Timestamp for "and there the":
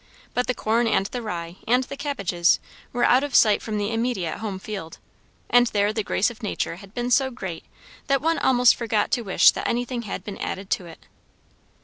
5.47-6.01